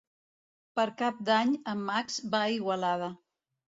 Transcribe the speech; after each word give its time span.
Per 0.79 0.85
Cap 1.03 1.21
d'Any 1.29 1.53
en 1.77 1.87
Max 1.93 2.21
va 2.35 2.43
a 2.45 2.53
Igualada. 2.59 3.17